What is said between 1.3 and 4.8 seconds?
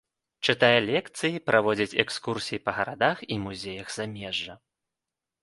праводзіць экскурсіі па гарадах і музеях замежжа.